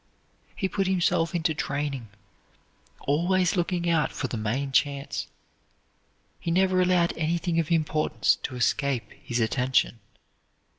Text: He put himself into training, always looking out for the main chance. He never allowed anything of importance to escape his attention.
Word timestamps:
He 0.55 0.67
put 0.67 0.87
himself 0.87 1.35
into 1.35 1.53
training, 1.53 2.07
always 3.01 3.55
looking 3.55 3.87
out 3.87 4.11
for 4.11 4.27
the 4.27 4.35
main 4.35 4.71
chance. 4.71 5.27
He 6.39 6.49
never 6.49 6.81
allowed 6.81 7.13
anything 7.17 7.59
of 7.59 7.69
importance 7.69 8.37
to 8.37 8.55
escape 8.55 9.11
his 9.11 9.39
attention. 9.39 9.99